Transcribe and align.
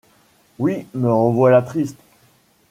Oui, 0.57 0.87
me 0.95 1.13
revoilà 1.13 1.61
triste! 1.61 1.99